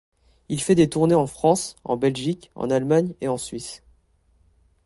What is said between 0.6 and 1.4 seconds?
fait des tournées en